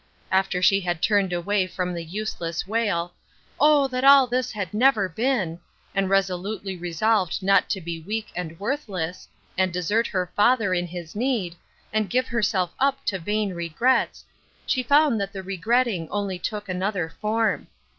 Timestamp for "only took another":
16.09-17.07